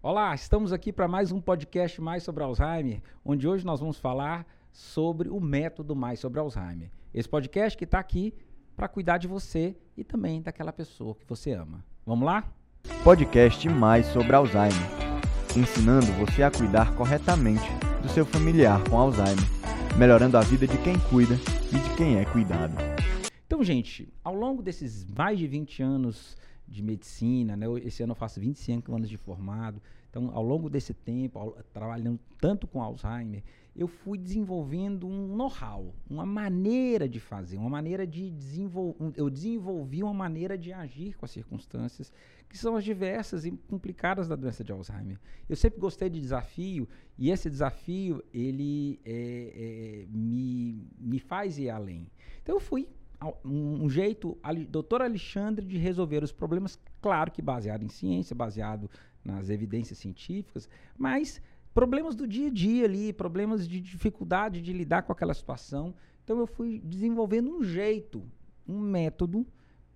[0.00, 4.46] Olá, estamos aqui para mais um podcast mais sobre Alzheimer, onde hoje nós vamos falar
[4.70, 6.90] sobre o método mais sobre Alzheimer.
[7.12, 8.32] Esse podcast que está aqui
[8.76, 11.84] para cuidar de você e também daquela pessoa que você ama.
[12.06, 12.44] Vamos lá?
[13.02, 14.72] Podcast mais sobre Alzheimer,
[15.56, 17.68] ensinando você a cuidar corretamente
[18.00, 19.44] do seu familiar com Alzheimer,
[19.98, 21.34] melhorando a vida de quem cuida
[21.72, 22.87] e de quem é cuidado.
[23.58, 27.66] Então, gente, ao longo desses mais de 20 anos de medicina, né?
[27.82, 29.82] Esse ano eu faço 25 anos de formado.
[30.08, 33.42] Então, ao longo desse tempo, ao, trabalhando tanto com Alzheimer,
[33.74, 39.12] eu fui desenvolvendo um know-how, uma maneira de fazer, uma maneira de desenvolver.
[39.16, 42.12] Eu desenvolvi uma maneira de agir com as circunstâncias
[42.48, 45.18] que são as diversas e complicadas da doença de Alzheimer.
[45.48, 46.88] Eu sempre gostei de desafio
[47.18, 52.06] e esse desafio ele é, é, me, me faz ir além.
[52.40, 52.88] Então, eu fui
[53.44, 58.88] um jeito, doutor Alexandre, de resolver os problemas, claro que baseado em ciência, baseado
[59.24, 61.42] nas evidências científicas, mas
[61.74, 65.94] problemas do dia a dia ali, problemas de dificuldade de lidar com aquela situação.
[66.24, 68.22] Então eu fui desenvolvendo um jeito,
[68.66, 69.46] um método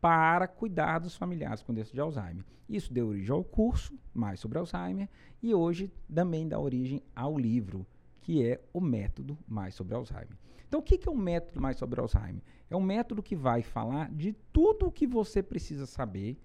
[0.00, 2.44] para cuidar dos familiares com doença de Alzheimer.
[2.68, 5.08] Isso deu origem ao curso mais sobre Alzheimer
[5.42, 7.86] e hoje também dá origem ao livro,
[8.20, 10.36] que é o método mais sobre Alzheimer.
[10.72, 12.42] Então, o que, é o método mais sobre Alzheimer?
[12.70, 16.40] É um método que vai falar de tudo o que você precisa saber,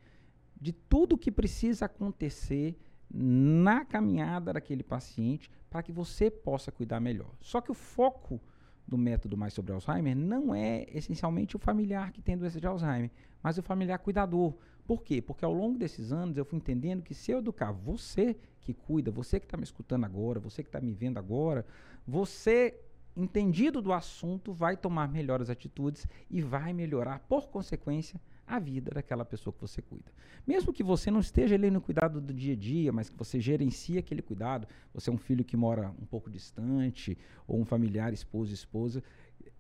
[0.59, 2.77] de tudo o que precisa acontecer
[3.09, 7.33] na caminhada daquele paciente para que você possa cuidar melhor.
[7.39, 8.41] Só que o foco
[8.85, 13.09] do método mais sobre Alzheimer não é essencialmente o familiar que tem doença de Alzheimer,
[13.41, 14.53] mas o familiar cuidador.
[14.85, 15.21] Por quê?
[15.21, 19.09] Porque ao longo desses anos eu fui entendendo que se eu educar você que cuida,
[19.09, 21.65] você que está me escutando agora, você que está me vendo agora,
[22.05, 22.77] você
[23.17, 29.25] entendido do assunto, vai tomar melhores atitudes e vai melhorar, por consequência, a vida daquela
[29.25, 30.09] pessoa que você cuida.
[30.45, 33.41] Mesmo que você não esteja ali no cuidado do dia a dia, mas que você
[33.41, 38.13] gerencie aquele cuidado, você é um filho que mora um pouco distante, ou um familiar,
[38.13, 39.03] esposo, esposa,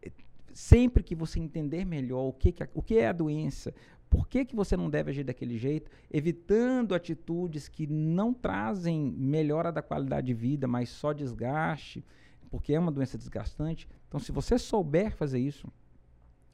[0.01, 0.11] eh,
[0.53, 3.73] sempre que você entender melhor o que, que, o que é a doença,
[4.09, 9.69] por que, que você não deve agir daquele jeito, evitando atitudes que não trazem melhora
[9.69, 12.05] da qualidade de vida, mas só desgaste,
[12.49, 13.87] porque é uma doença desgastante.
[14.07, 15.67] Então, se você souber fazer isso,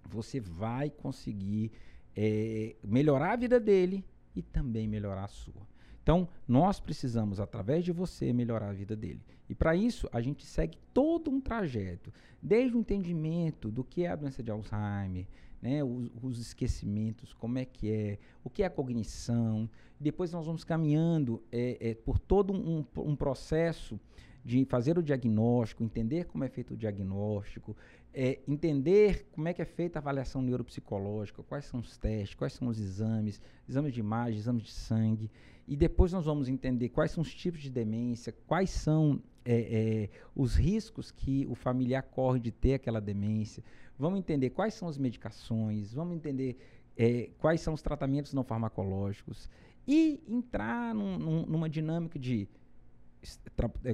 [0.10, 1.72] você vai conseguir
[2.16, 4.04] é, melhorar a vida dele
[4.36, 5.68] e também melhorar a sua.
[6.02, 9.22] Então, nós precisamos, através de você, melhorar a vida dele.
[9.50, 14.10] E para isso, a gente segue todo um trajeto, desde o entendimento do que é
[14.10, 15.26] a doença de Alzheimer,
[15.62, 19.70] né, os, os, esquecimentos, como é que é, o que é a cognição.
[19.98, 23.98] Depois nós vamos caminhando é, é, por todo um, um processo
[24.44, 27.76] de fazer o diagnóstico, entender como é feito o diagnóstico,
[28.14, 32.54] é, entender como é que é feita a avaliação neuropsicológica, quais são os testes, quais
[32.54, 35.32] são os exames, exames de imagem, exames de sangue,
[35.68, 40.10] e depois nós vamos entender quais são os tipos de demência, quais são é, é,
[40.36, 43.64] os riscos que o familiar corre de ter aquela demência,
[43.98, 46.58] vamos entender quais são as medicações, vamos entender
[46.98, 49.50] é, quais são os tratamentos não farmacológicos
[49.88, 52.48] e entrar num, num, numa dinâmica de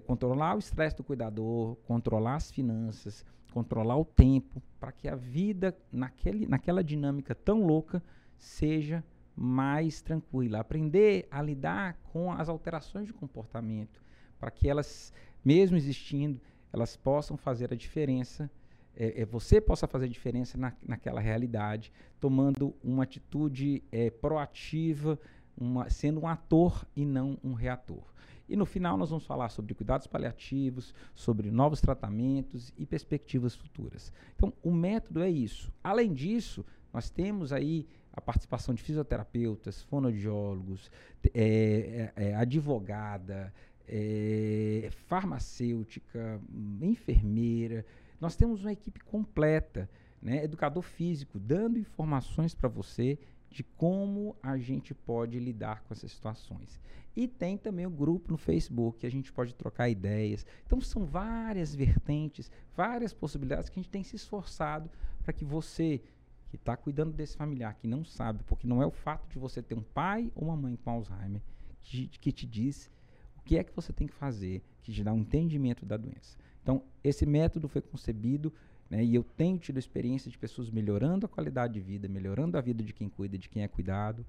[0.05, 5.75] controlar o estresse do cuidador, controlar as finanças, controlar o tempo, para que a vida
[5.91, 8.01] naquele, naquela dinâmica tão louca
[8.37, 9.03] seja
[9.35, 10.59] mais tranquila.
[10.59, 14.03] Aprender a lidar com as alterações de comportamento,
[14.39, 15.13] para que elas,
[15.43, 16.41] mesmo existindo,
[16.71, 18.49] elas possam fazer a diferença.
[18.95, 25.19] É, é, você possa fazer a diferença na, naquela realidade, tomando uma atitude é, proativa,
[25.57, 28.03] uma, sendo um ator e não um reator.
[28.49, 34.11] E no final nós vamos falar sobre cuidados paliativos, sobre novos tratamentos e perspectivas futuras.
[34.35, 35.71] Então, o método é isso.
[35.83, 40.89] Além disso, nós temos aí a participação de fisioterapeutas, fonoaudiólogos,
[41.31, 43.53] é, é, é, advogada,
[43.87, 46.41] é, farmacêutica,
[46.81, 47.85] enfermeira.
[48.19, 49.87] Nós temos uma equipe completa,
[50.21, 53.17] né, educador físico, dando informações para você
[53.49, 56.79] de como a gente pode lidar com essas situações.
[57.15, 60.45] E tem também o grupo no Facebook que a gente pode trocar ideias.
[60.65, 64.89] Então são várias vertentes, várias possibilidades que a gente tem se esforçado
[65.23, 66.01] para que você
[66.49, 69.61] que está cuidando desse familiar, que não sabe, porque não é o fato de você
[69.61, 71.41] ter um pai ou uma mãe com Alzheimer
[71.81, 72.89] que, que te diz
[73.37, 76.37] o que é que você tem que fazer, que te dá um entendimento da doença.
[76.61, 78.53] Então, esse método foi concebido
[78.89, 79.03] né?
[79.03, 82.83] E eu tenho tido experiência de pessoas melhorando a qualidade de vida, melhorando a vida
[82.83, 84.25] de quem cuida, de quem é cuidado.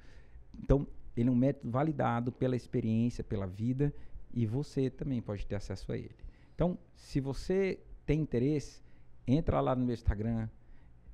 [0.62, 0.86] Então,
[1.16, 3.92] ele é um método validado pela experiência, pela vida,
[4.32, 6.14] e você também pode ter acesso a ele.
[6.54, 8.82] Então, se você tem interesse,
[9.26, 10.48] entra lá no meu Instagram,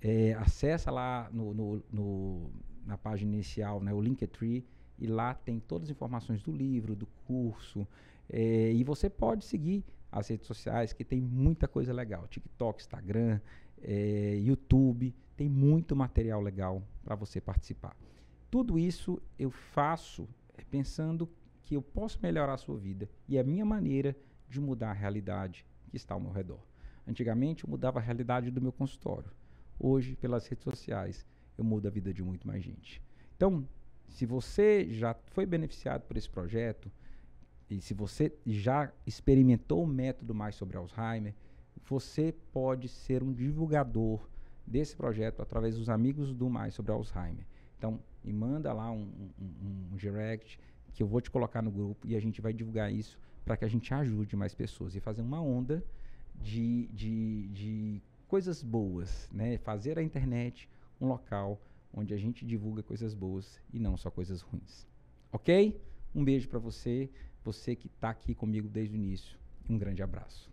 [0.01, 2.51] é, acessa lá no, no, no,
[2.85, 4.65] na página inicial, né, o Linktree,
[4.99, 7.87] e lá tem todas as informações do livro, do curso,
[8.29, 13.41] é, e você pode seguir as redes sociais, que tem muita coisa legal, TikTok, Instagram,
[13.83, 17.97] é, YouTube, tem muito material legal para você participar.
[18.51, 21.29] Tudo isso eu faço é, pensando
[21.63, 24.17] que eu posso melhorar a sua vida e a minha maneira
[24.49, 26.61] de mudar a realidade que está ao meu redor.
[27.07, 29.31] Antigamente eu mudava a realidade do meu consultório.
[29.79, 31.27] Hoje, pelas redes sociais,
[31.59, 33.03] eu mudo a vida de muito mais gente.
[33.37, 33.69] Então,
[34.09, 36.91] se você já foi beneficiado por esse projeto,
[37.69, 41.35] e se você já experimentou o método mais sobre Alzheimer,
[41.85, 44.29] você pode ser um divulgador
[44.67, 47.47] desse projeto através dos amigos do Mais sobre Alzheimer.
[47.79, 49.09] Então, me manda lá um,
[49.39, 50.59] um, um direct
[50.93, 53.65] que eu vou te colocar no grupo e a gente vai divulgar isso para que
[53.65, 55.85] a gente ajude mais pessoas e fazer uma onda
[56.35, 59.59] de, de, de coisas boas, né?
[59.59, 60.69] Fazer a internet
[61.01, 61.61] um local
[61.93, 64.87] onde a gente divulga coisas boas e não só coisas ruins.
[65.33, 65.81] Ok?
[66.15, 67.11] Um beijo para você,
[67.47, 69.39] você que está aqui comigo desde o início.
[69.71, 70.51] Um grande abraço.